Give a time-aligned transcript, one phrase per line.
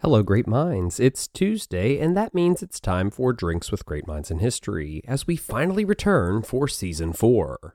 [0.00, 1.00] Hello, Great Minds.
[1.00, 5.26] It's Tuesday, and that means it's time for Drinks with Great Minds in History as
[5.26, 7.74] we finally return for Season 4.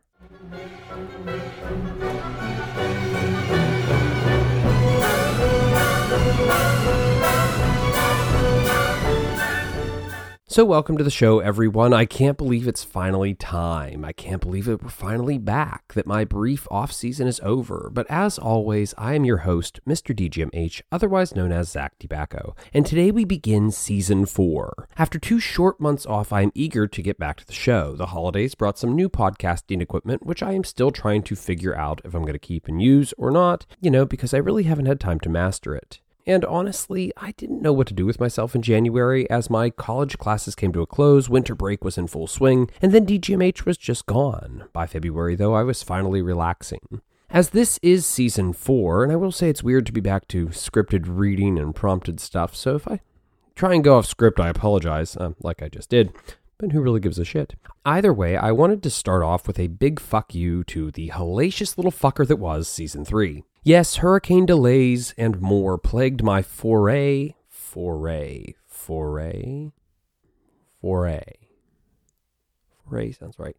[10.52, 11.94] So, welcome to the show, everyone.
[11.94, 14.04] I can't believe it's finally time.
[14.04, 17.92] I can't believe it we're finally back, that my brief off season is over.
[17.94, 20.12] But as always, I am your host, Mr.
[20.12, 22.56] DGMH, otherwise known as Zach Tobacco.
[22.74, 24.88] And today we begin season four.
[24.98, 27.96] After two short months off, I am eager to get back to the show.
[27.96, 32.02] The holidays brought some new podcasting equipment, which I am still trying to figure out
[32.04, 34.88] if I'm going to keep and use or not, you know, because I really haven't
[34.88, 36.00] had time to master it.
[36.26, 40.18] And honestly, I didn't know what to do with myself in January as my college
[40.18, 43.78] classes came to a close, winter break was in full swing, and then DGMH was
[43.78, 44.66] just gone.
[44.74, 47.02] By February, though, I was finally relaxing.
[47.32, 50.48] As this is season four, and I will say it's weird to be back to
[50.48, 53.02] scripted reading and prompted stuff, so if I
[53.56, 56.12] try and go off script, I apologize, uh, like I just did.
[56.60, 57.56] But who really gives a shit?
[57.86, 61.78] Either way, I wanted to start off with a big fuck you to the hellacious
[61.78, 63.46] little fucker that was season 3.
[63.64, 69.72] Yes, hurricane delays and more plagued my foray, foray, foray,
[70.82, 71.34] foray.
[72.84, 73.56] Foray sounds right.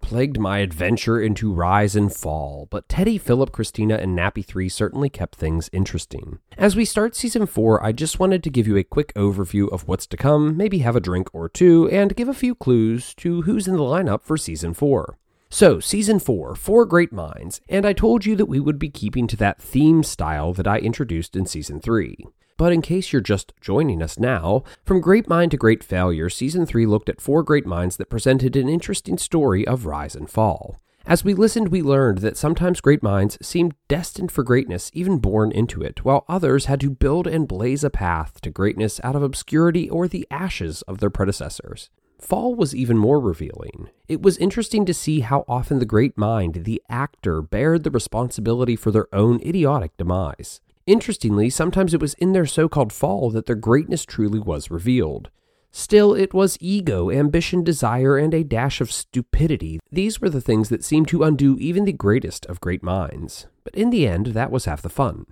[0.00, 5.10] Plagued my adventure into rise and fall, but Teddy, Philip, Christina, and Nappy 3 certainly
[5.10, 6.38] kept things interesting.
[6.56, 9.86] As we start season 4, I just wanted to give you a quick overview of
[9.86, 13.42] what's to come, maybe have a drink or two, and give a few clues to
[13.42, 15.18] who's in the lineup for season 4.
[15.50, 19.26] So, season four, Four Great Minds, and I told you that we would be keeping
[19.28, 22.26] to that theme style that I introduced in season three.
[22.58, 26.66] But in case you're just joining us now, from Great Mind to Great Failure, Season
[26.66, 30.80] 3 looked at four great minds that presented an interesting story of rise and fall.
[31.06, 35.52] As we listened, we learned that sometimes great minds seemed destined for greatness, even born
[35.52, 39.22] into it, while others had to build and blaze a path to greatness out of
[39.22, 41.90] obscurity or the ashes of their predecessors.
[42.18, 43.88] Fall was even more revealing.
[44.08, 48.74] It was interesting to see how often the great mind, the actor, bared the responsibility
[48.74, 50.60] for their own idiotic demise.
[50.88, 55.28] Interestingly, sometimes it was in their so called fall that their greatness truly was revealed.
[55.70, 59.80] Still, it was ego, ambition, desire, and a dash of stupidity.
[59.92, 63.48] These were the things that seemed to undo even the greatest of great minds.
[63.64, 65.26] But in the end, that was half the fun.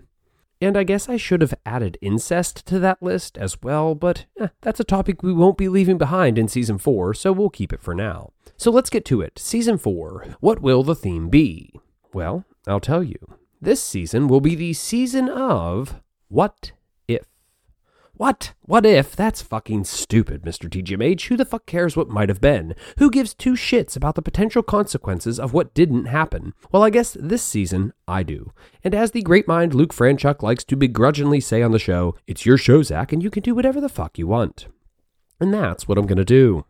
[0.60, 4.48] And I guess I should have added incest to that list as well, but eh,
[4.60, 7.80] that's a topic we won't be leaving behind in season 4, so we'll keep it
[7.80, 8.34] for now.
[8.58, 9.38] So let's get to it.
[9.38, 11.80] Season 4 What will the theme be?
[12.12, 13.16] Well, I'll tell you.
[13.60, 16.72] This season will be the season of What
[17.08, 17.26] If.
[18.12, 18.52] what?
[18.60, 19.16] What if?
[19.16, 20.68] That's fucking stupid, Mr.
[20.68, 21.28] DGMH.
[21.28, 22.74] Who the fuck cares what might have been?
[22.98, 26.52] Who gives two shits about the potential consequences of what didn't happen?
[26.70, 28.52] Well, I guess this season, I do.
[28.84, 32.44] And as the great mind Luke Franchuk likes to begrudgingly say on the show, it's
[32.44, 34.66] your show, Zach, and you can do whatever the fuck you want.
[35.40, 36.66] And that's what I'm gonna do.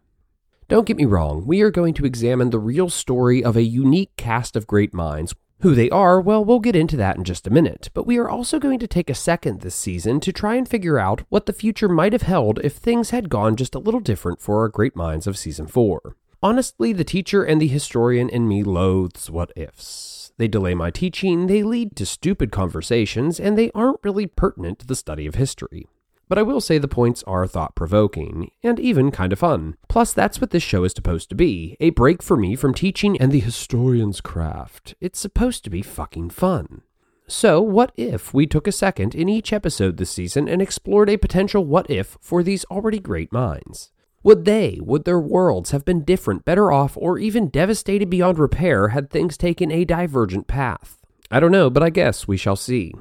[0.69, 4.11] Don't get me wrong, we are going to examine the real story of a unique
[4.17, 7.51] cast of great minds who they are, well, we'll get into that in just a
[7.51, 10.69] minute, but we are also going to take a second this season to try and
[10.69, 14.01] figure out what the future might have held if things had gone just a little
[14.01, 16.17] different for our great minds of season 4.
[16.43, 20.33] Honestly, the teacher and the historian in me loathes what ifs.
[20.39, 24.87] They delay my teaching, they lead to stupid conversations, and they aren't really pertinent to
[24.87, 25.87] the study of history.
[26.29, 29.77] But I will say the points are thought provoking, and even kind of fun.
[29.89, 33.17] Plus, that's what this show is supposed to be a break for me from teaching
[33.21, 34.95] and the historian's craft.
[35.01, 36.83] It's supposed to be fucking fun.
[37.29, 41.17] So, what if we took a second in each episode this season and explored a
[41.17, 43.91] potential what if for these already great minds?
[44.23, 48.89] Would they, would their worlds have been different, better off, or even devastated beyond repair
[48.89, 50.99] had things taken a divergent path?
[51.31, 52.93] I don't know, but I guess we shall see.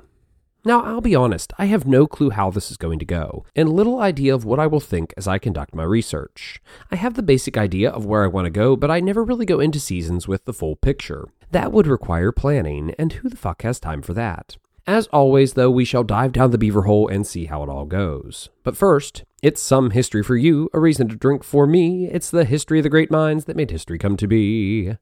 [0.68, 3.70] Now, I'll be honest, I have no clue how this is going to go, and
[3.70, 6.60] little idea of what I will think as I conduct my research.
[6.90, 9.46] I have the basic idea of where I want to go, but I never really
[9.46, 11.28] go into seasons with the full picture.
[11.52, 14.58] That would require planning, and who the fuck has time for that?
[14.88, 17.86] As always, though, we shall dive down the beaver hole and see how it all
[17.86, 18.50] goes.
[18.64, 22.08] But first, it's some history for you, a reason to drink for me.
[22.08, 24.96] It's the history of the great minds that made history come to be.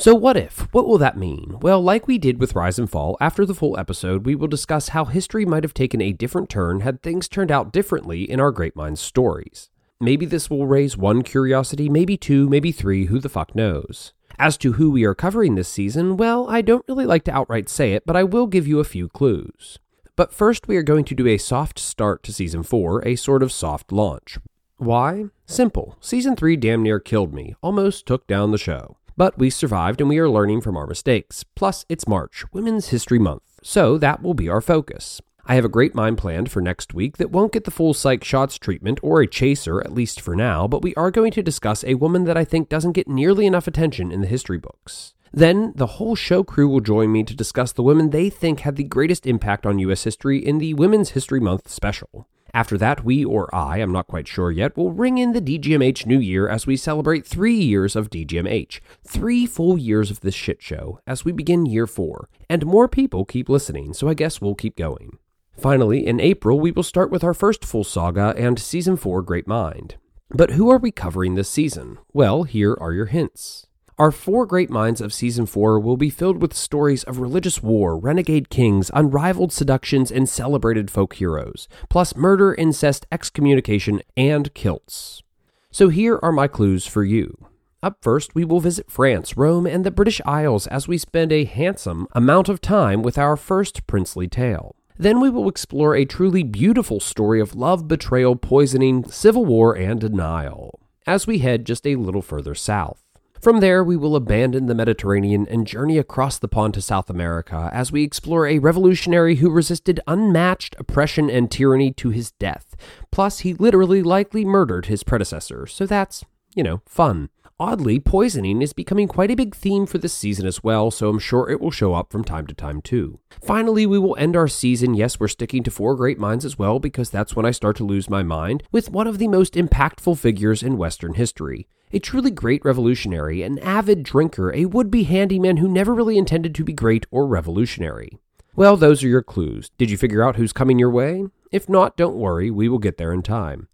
[0.00, 0.60] So, what if?
[0.72, 1.58] What will that mean?
[1.60, 4.88] Well, like we did with Rise and Fall, after the full episode, we will discuss
[4.88, 8.50] how history might have taken a different turn had things turned out differently in our
[8.50, 9.68] Great Minds stories.
[10.00, 14.14] Maybe this will raise one curiosity, maybe two, maybe three, who the fuck knows.
[14.38, 17.68] As to who we are covering this season, well, I don't really like to outright
[17.68, 19.78] say it, but I will give you a few clues.
[20.16, 23.42] But first, we are going to do a soft start to season 4, a sort
[23.42, 24.38] of soft launch.
[24.78, 25.26] Why?
[25.44, 25.98] Simple.
[26.00, 28.96] Season 3 damn near killed me, almost took down the show.
[29.20, 31.44] But we survived and we are learning from our mistakes.
[31.54, 35.20] Plus, it's March, Women's History Month, so that will be our focus.
[35.44, 38.24] I have a great mind planned for next week that won't get the full psych
[38.24, 41.84] shots treatment or a chaser, at least for now, but we are going to discuss
[41.84, 45.12] a woman that I think doesn't get nearly enough attention in the history books.
[45.34, 48.76] Then, the whole show crew will join me to discuss the women they think had
[48.76, 50.04] the greatest impact on U.S.
[50.04, 52.26] history in the Women's History Month special.
[52.52, 56.06] After that, we or I, I'm not quite sure yet, will ring in the DGMH
[56.06, 58.80] New Year as we celebrate three years of DGMH.
[59.06, 62.28] Three full years of this shit show as we begin year four.
[62.48, 65.18] And more people keep listening, so I guess we'll keep going.
[65.56, 69.46] Finally, in April, we will start with our first full saga and Season 4 Great
[69.46, 69.96] Mind.
[70.30, 71.98] But who are we covering this season?
[72.12, 73.66] Well, here are your hints.
[74.00, 77.98] Our four great minds of season four will be filled with stories of religious war,
[77.98, 85.22] renegade kings, unrivaled seductions, and celebrated folk heroes, plus murder, incest, excommunication, and kilts.
[85.70, 87.46] So here are my clues for you.
[87.82, 91.44] Up first, we will visit France, Rome, and the British Isles as we spend a
[91.44, 94.76] handsome amount of time with our first princely tale.
[94.96, 100.00] Then we will explore a truly beautiful story of love, betrayal, poisoning, civil war, and
[100.00, 103.09] denial as we head just a little further south.
[103.40, 107.70] From there, we will abandon the Mediterranean and journey across the pond to South America
[107.72, 112.76] as we explore a revolutionary who resisted unmatched oppression and tyranny to his death.
[113.10, 116.22] Plus, he literally likely murdered his predecessor, so that's,
[116.54, 117.30] you know, fun.
[117.58, 121.18] Oddly, poisoning is becoming quite a big theme for this season as well, so I'm
[121.18, 123.20] sure it will show up from time to time too.
[123.42, 124.92] Finally, we will end our season.
[124.92, 127.84] Yes, we're sticking to four great minds as well, because that's when I start to
[127.84, 132.30] lose my mind, with one of the most impactful figures in Western history a truly
[132.30, 136.72] great revolutionary, an avid drinker, a would be handyman who never really intended to be
[136.72, 138.18] great or revolutionary.
[138.56, 139.70] Well, those are your clues.
[139.78, 141.26] Did you figure out who's coming your way?
[141.52, 143.68] If not, don't worry, we will get there in time.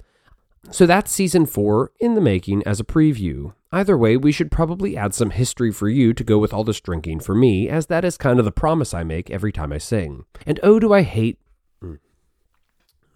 [0.71, 3.55] So that's season 4 in the making as a preview.
[3.71, 6.81] Either way, we should probably add some history for you to go with all this
[6.81, 9.79] drinking for me, as that is kind of the promise I make every time I
[9.79, 10.25] sing.
[10.45, 11.39] And oh, do I hate.
[11.83, 11.99] Mm.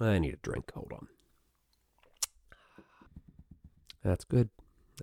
[0.01, 0.71] I need a drink.
[0.75, 1.09] Hold on.
[4.05, 4.51] That's good.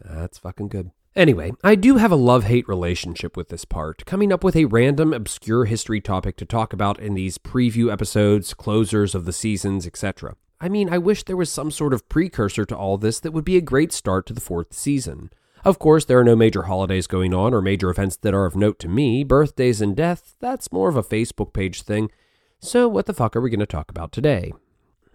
[0.03, 0.91] That's fucking good.
[1.15, 4.65] Anyway, I do have a love hate relationship with this part, coming up with a
[4.65, 9.87] random, obscure history topic to talk about in these preview episodes, closers of the seasons,
[9.87, 10.35] etc.
[10.61, 13.45] I mean, I wish there was some sort of precursor to all this that would
[13.45, 15.31] be a great start to the fourth season.
[15.65, 18.55] Of course, there are no major holidays going on or major events that are of
[18.55, 19.23] note to me.
[19.23, 22.11] Birthdays and death, that's more of a Facebook page thing.
[22.59, 24.53] So, what the fuck are we going to talk about today?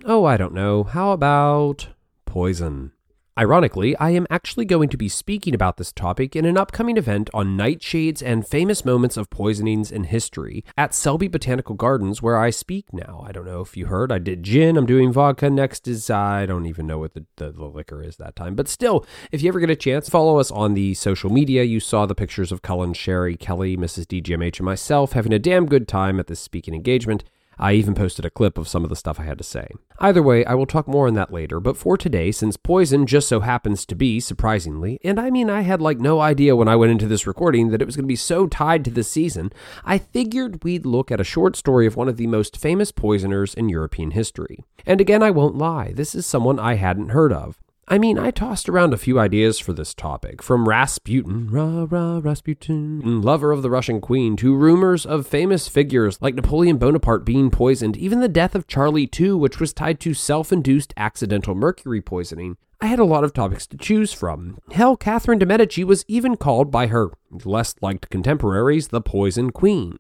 [0.05, 0.85] Oh, I don't know.
[0.85, 1.89] How about
[2.27, 2.93] poison?
[3.39, 7.31] Ironically, I am actually going to be speaking about this topic in an upcoming event
[7.33, 12.51] on nightshades and famous moments of poisonings in history at Selby Botanical Gardens, where I
[12.51, 13.25] speak now.
[13.27, 15.49] I don't know if you heard, I did gin, I'm doing vodka.
[15.49, 18.55] Next is, uh, I don't even know what the, the, the liquor is that time.
[18.55, 21.63] But still, if you ever get a chance, follow us on the social media.
[21.63, 24.05] You saw the pictures of Cullen, Sherry, Kelly, Mrs.
[24.05, 27.25] DGMH, and myself having a damn good time at this speaking engagement.
[27.59, 29.69] I even posted a clip of some of the stuff I had to say.
[29.99, 33.29] Either way, I will talk more on that later, but for today, since poison just
[33.29, 36.77] so happens to be, surprisingly, and I mean, I had like no idea when I
[36.77, 39.53] went into this recording that it was going to be so tied to this season,
[39.85, 43.55] I figured we'd look at a short story of one of the most famous poisoners
[43.55, 44.65] in European history.
[44.85, 47.62] And again, I won't lie, this is someone I hadn't heard of.
[47.89, 52.21] I mean, I tossed around a few ideas for this topic, from Rasputin, rah rah
[52.23, 57.51] Rasputin, lover of the Russian queen, to rumors of famous figures like Napoleon Bonaparte being
[57.51, 62.01] poisoned, even the death of Charlie II, which was tied to self induced accidental mercury
[62.01, 62.57] poisoning.
[62.81, 64.59] I had a lot of topics to choose from.
[64.73, 67.11] Hell, Catherine de' Medici was even called by her
[67.45, 69.99] less liked contemporaries the Poison Queen.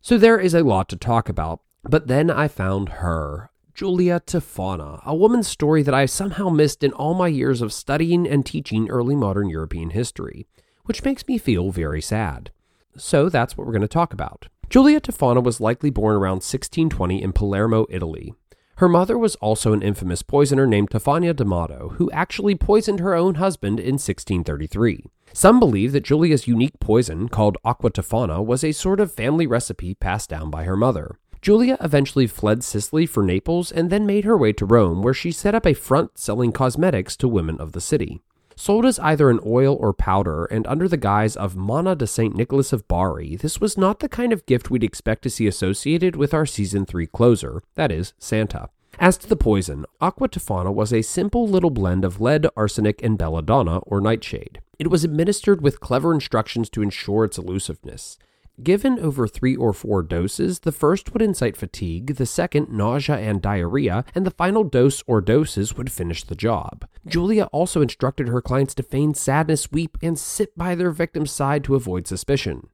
[0.00, 1.60] So there is a lot to talk about.
[1.82, 3.49] But then I found her,
[3.80, 8.28] Giulia Tofana, a woman's story that I somehow missed in all my years of studying
[8.28, 10.46] and teaching early modern European history,
[10.84, 12.50] which makes me feel very sad.
[12.98, 14.48] So that's what we're going to talk about.
[14.68, 18.34] Giulia Tofana was likely born around 1620 in Palermo, Italy.
[18.76, 23.36] Her mother was also an infamous poisoner named Tofania d'Amato, who actually poisoned her own
[23.36, 25.06] husband in 1633.
[25.32, 29.94] Some believe that Giulia's unique poison, called aqua tofana, was a sort of family recipe
[29.94, 31.16] passed down by her mother.
[31.42, 35.32] Giulia eventually fled Sicily for Naples and then made her way to Rome, where she
[35.32, 38.20] set up a front selling cosmetics to women of the city.
[38.56, 42.36] Sold as either an oil or powder and under the guise of Manna de St.
[42.36, 46.14] Nicholas of Bari, this was not the kind of gift we'd expect to see associated
[46.14, 48.68] with our season 3 closer, that is, Santa.
[48.98, 53.16] As to the poison, aqua tofana was a simple little blend of lead, arsenic, and
[53.16, 54.60] belladonna, or nightshade.
[54.78, 58.18] It was administered with clever instructions to ensure its elusiveness.
[58.62, 63.40] Given over three or four doses, the first would incite fatigue, the second, nausea and
[63.40, 66.86] diarrhea, and the final dose or doses would finish the job.
[67.06, 71.64] Giulia also instructed her clients to feign sadness, weep, and sit by their victim's side
[71.64, 72.68] to avoid suspicion.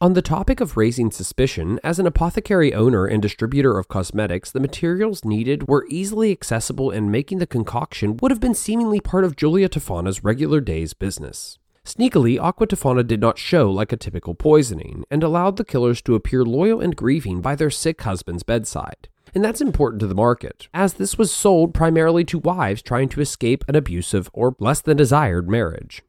[0.00, 4.60] On the topic of raising suspicion, as an apothecary owner and distributor of cosmetics, the
[4.60, 9.34] materials needed were easily accessible, and making the concoction would have been seemingly part of
[9.34, 11.58] Giulia Tofana's regular day's business.
[11.88, 16.14] Sneakily, Aqua Tofana did not show like a typical poisoning and allowed the killers to
[16.14, 19.08] appear loyal and grieving by their sick husband's bedside.
[19.34, 23.22] And that's important to the market, as this was sold primarily to wives trying to
[23.22, 26.02] escape an abusive or less than desired marriage.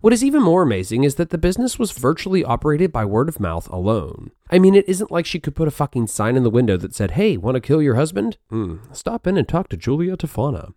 [0.00, 3.40] What is even more amazing is that the business was virtually operated by word of
[3.40, 4.30] mouth alone.
[4.48, 6.94] I mean, it isn't like she could put a fucking sign in the window that
[6.94, 8.38] said, Hey, want to kill your husband?
[8.48, 10.72] Hmm, stop in and talk to Giulia Tofana.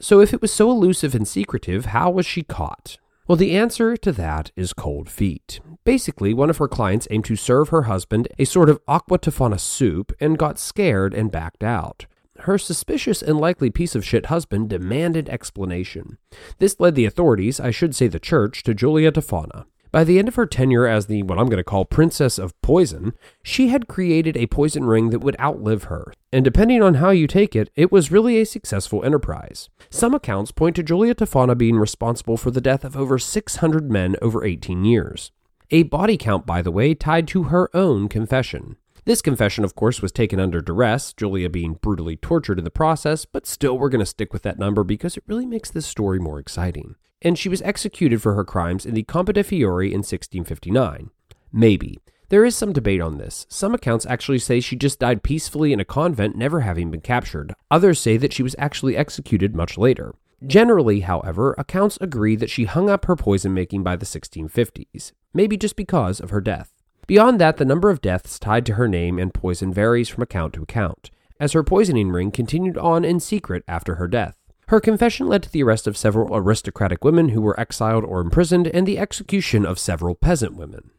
[0.00, 2.96] So, if it was so elusive and secretive, how was she caught?
[3.28, 5.60] Well, the answer to that is cold feet.
[5.84, 9.60] Basically, one of her clients aimed to serve her husband a sort of aqua tofana
[9.60, 12.06] soup and got scared and backed out.
[12.40, 16.18] Her suspicious and likely piece of shit husband demanded explanation.
[16.58, 19.66] This led the authorities, I should say the church, to Giulia Tofana.
[19.92, 22.58] By the end of her tenure as the, what I'm going to call Princess of
[22.62, 26.14] Poison, she had created a poison ring that would outlive her.
[26.32, 29.68] And depending on how you take it, it was really a successful enterprise.
[29.90, 34.16] Some accounts point to Giulia Tofana being responsible for the death of over 600 men
[34.22, 35.30] over 18 years.
[35.70, 38.76] A body count, by the way, tied to her own confession.
[39.04, 43.26] This confession, of course, was taken under duress, Giulia being brutally tortured in the process,
[43.26, 46.18] but still we're going to stick with that number because it really makes this story
[46.18, 49.98] more exciting and she was executed for her crimes in the Campo de' Fiori in
[49.98, 51.10] 1659.
[51.52, 51.98] Maybe.
[52.28, 53.46] There is some debate on this.
[53.50, 57.54] Some accounts actually say she just died peacefully in a convent, never having been captured.
[57.70, 60.14] Others say that she was actually executed much later.
[60.46, 65.56] Generally, however, accounts agree that she hung up her poison making by the 1650s, maybe
[65.56, 66.72] just because of her death.
[67.06, 70.54] Beyond that, the number of deaths tied to her name and poison varies from account
[70.54, 74.38] to account, as her poisoning ring continued on in secret after her death.
[74.72, 78.66] Her confession led to the arrest of several aristocratic women who were exiled or imprisoned
[78.68, 80.92] and the execution of several peasant women.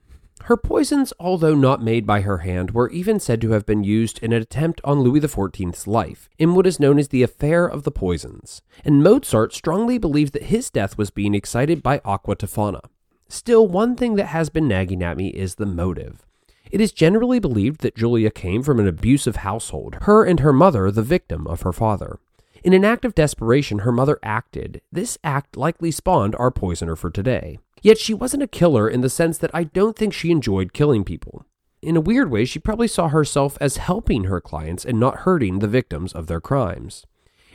[0.44, 4.22] Her poisons, although not made by her hand, were even said to have been used
[4.22, 7.82] in an attempt on Louis XIV's life, in what is known as the Affair of
[7.82, 12.82] the Poisons, and Mozart strongly believed that his death was being excited by aqua tofana.
[13.28, 16.28] Still, one thing that has been nagging at me is the motive.
[16.70, 20.92] It is generally believed that Giulia came from an abusive household, her and her mother
[20.92, 22.20] the victim of her father.
[22.64, 24.82] In an act of desperation, her mother acted.
[24.90, 27.60] This act likely spawned our poisoner for today.
[27.82, 31.04] Yet she wasn't a killer in the sense that I don't think she enjoyed killing
[31.04, 31.46] people.
[31.82, 35.60] In a weird way, she probably saw herself as helping her clients and not hurting
[35.60, 37.06] the victims of their crimes.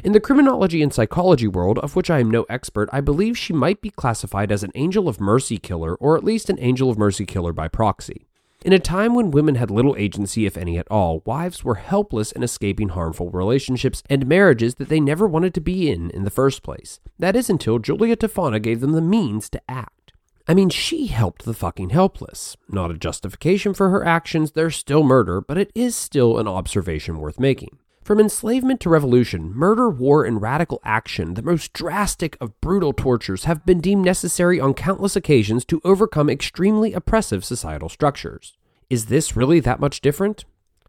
[0.04, 3.54] In the criminology and psychology world, of which I am no expert, I believe she
[3.54, 6.98] might be classified as an angel of mercy killer, or at least an angel of
[6.98, 8.27] mercy killer by proxy.
[8.64, 12.32] In a time when women had little agency, if any at all, wives were helpless
[12.32, 16.30] in escaping harmful relationships and marriages that they never wanted to be in in the
[16.30, 16.98] first place.
[17.20, 20.12] That is until Giulia Tofana gave them the means to act.
[20.48, 22.56] I mean, she helped the fucking helpless.
[22.68, 27.18] Not a justification for her actions, they're still murder, but it is still an observation
[27.18, 27.78] worth making.
[28.08, 33.44] From enslavement to revolution, murder, war, and radical action, the most drastic of brutal tortures,
[33.44, 38.56] have been deemed necessary on countless occasions to overcome extremely oppressive societal structures.
[38.88, 40.46] Is this really that much different?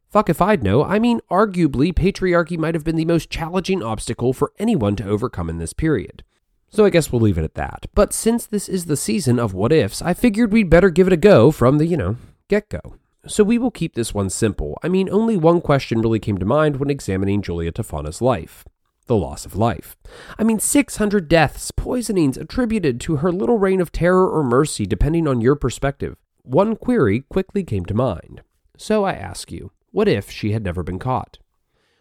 [0.09, 0.81] Fuck if I'd know.
[0.81, 5.49] I mean, arguably, patriarchy might have been the most challenging obstacle for anyone to overcome
[5.49, 6.23] in this period.
[6.69, 7.87] So I guess we'll leave it at that.
[7.93, 11.11] But since this is the season of what ifs, I figured we'd better give it
[11.11, 12.15] a go from the, you know,
[12.47, 12.95] get go.
[13.29, 14.77] So we will keep this one simple.
[14.81, 18.65] I mean, only one question really came to mind when examining Giulia Tofana's life
[19.09, 19.97] the loss of life.
[20.37, 25.27] I mean, 600 deaths, poisonings attributed to her little reign of terror or mercy, depending
[25.27, 26.15] on your perspective.
[26.43, 28.43] One query quickly came to mind.
[28.77, 31.39] So I ask you, what if she had never been caught?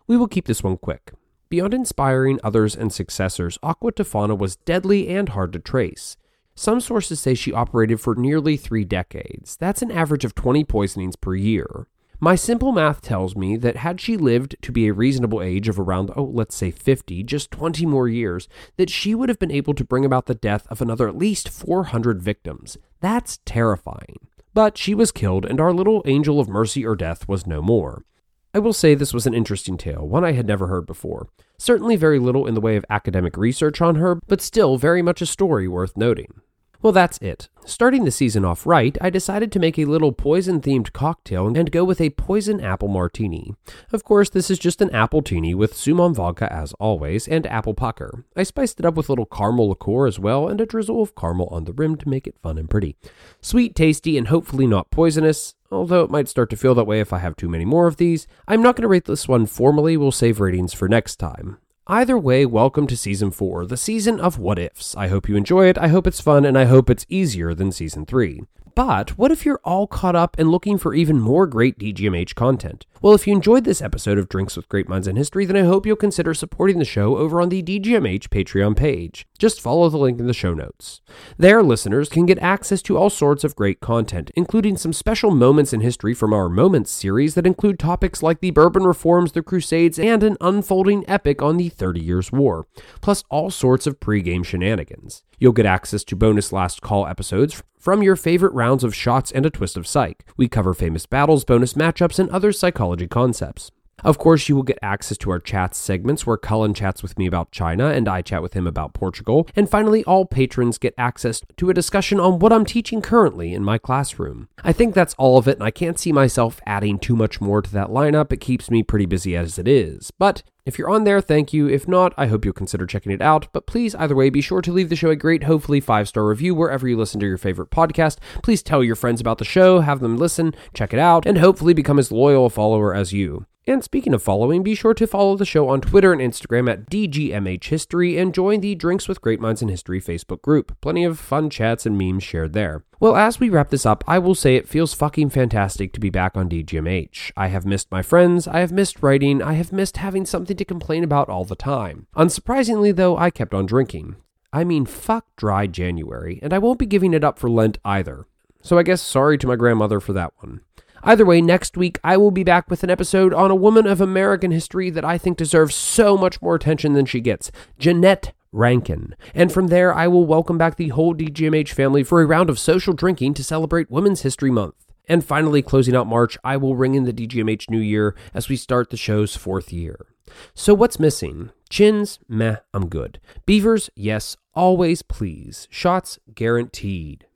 [0.06, 1.12] We will keep this one quick.
[1.48, 6.18] Beyond inspiring others and successors, Aqua Tofana was deadly and hard to trace.
[6.58, 9.54] Some sources say she operated for nearly three decades.
[9.54, 11.86] That's an average of 20 poisonings per year.
[12.18, 15.78] My simple math tells me that had she lived to be a reasonable age of
[15.78, 19.72] around, oh, let's say 50, just 20 more years, that she would have been able
[19.72, 22.76] to bring about the death of another at least 400 victims.
[22.98, 24.18] That's terrifying.
[24.52, 28.04] But she was killed, and our little angel of mercy or death was no more.
[28.52, 31.28] I will say this was an interesting tale, one I had never heard before.
[31.56, 35.22] Certainly very little in the way of academic research on her, but still very much
[35.22, 36.40] a story worth noting.
[36.80, 37.48] Well, that's it.
[37.64, 41.70] Starting the season off right, I decided to make a little poison themed cocktail and
[41.72, 43.52] go with a poison apple martini.
[43.92, 48.24] Of course, this is just an appletini with Sumon vodka as always and apple pucker.
[48.36, 51.16] I spiced it up with a little caramel liqueur as well and a drizzle of
[51.16, 52.96] caramel on the rim to make it fun and pretty.
[53.42, 55.56] Sweet, tasty, and hopefully not poisonous.
[55.70, 57.96] Although it might start to feel that way if I have too many more of
[57.96, 61.58] these, I'm not going to rate this one formally, we'll save ratings for next time.
[61.90, 64.94] Either way, welcome to season 4, the season of what ifs.
[64.94, 67.72] I hope you enjoy it, I hope it's fun, and I hope it's easier than
[67.72, 68.42] season 3.
[68.78, 72.86] But what if you're all caught up and looking for even more great DGMH content?
[73.02, 75.66] Well, if you enjoyed this episode of Drinks with Great Minds in History, then I
[75.66, 79.26] hope you'll consider supporting the show over on the DGMH Patreon page.
[79.36, 81.00] Just follow the link in the show notes.
[81.36, 85.72] There, listeners can get access to all sorts of great content, including some special moments
[85.72, 89.98] in history from our Moments series that include topics like the Bourbon Reforms, the Crusades,
[89.98, 92.68] and an unfolding epic on the Thirty Years' War,
[93.00, 95.24] plus all sorts of pre-game shenanigans.
[95.38, 99.46] You'll get access to bonus last call episodes from your favorite rounds of shots and
[99.46, 100.24] a twist of psych.
[100.36, 103.70] We cover famous battles, bonus matchups, and other psychology concepts.
[104.04, 107.26] Of course, you will get access to our chats segments where Cullen chats with me
[107.26, 109.48] about China and I chat with him about Portugal.
[109.56, 113.64] And finally, all patrons get access to a discussion on what I'm teaching currently in
[113.64, 114.48] my classroom.
[114.62, 117.60] I think that's all of it, and I can't see myself adding too much more
[117.60, 118.32] to that lineup.
[118.32, 120.12] It keeps me pretty busy as it is.
[120.12, 121.66] But if you're on there, thank you.
[121.66, 123.48] If not, I hope you'll consider checking it out.
[123.54, 126.26] But please, either way, be sure to leave the show a great, hopefully five star
[126.26, 128.18] review wherever you listen to your favorite podcast.
[128.42, 131.72] Please tell your friends about the show, have them listen, check it out, and hopefully
[131.72, 133.46] become as loyal a follower as you.
[133.66, 136.90] And speaking of following, be sure to follow the show on Twitter and Instagram at
[136.90, 140.78] DGMH History and join the Drinks with Great Minds in History Facebook group.
[140.80, 142.84] Plenty of fun chats and memes shared there.
[143.00, 146.10] Well, as we wrap this up, I will say it feels fucking fantastic to be
[146.10, 147.30] back on DGMH.
[147.36, 150.64] I have missed my friends, I have missed writing, I have missed having something to
[150.64, 152.08] complain about all the time.
[152.16, 154.16] Unsurprisingly, though, I kept on drinking.
[154.52, 158.26] I mean, fuck dry January, and I won't be giving it up for Lent either.
[158.62, 160.62] So I guess sorry to my grandmother for that one.
[161.04, 164.00] Either way, next week I will be back with an episode on a woman of
[164.00, 169.14] American history that I think deserves so much more attention than she gets Jeannette Rankin.
[169.34, 172.58] And from there, I will welcome back the whole DGMH family for a round of
[172.58, 174.74] social drinking to celebrate Women's History Month.
[175.08, 178.56] And finally, closing out March, I will ring in the DGMH New Year as we
[178.56, 180.06] start the show's fourth year.
[180.54, 181.50] So, what's missing?
[181.70, 182.18] Chins?
[182.28, 183.18] Meh, I'm good.
[183.46, 183.88] Beavers?
[183.96, 185.66] Yes, always please.
[185.70, 186.18] Shots?
[186.34, 187.26] Guaranteed.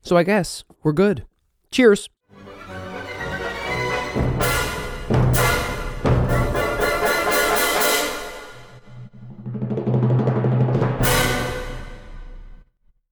[0.00, 1.26] So, I guess we're good.
[1.72, 2.08] Cheers.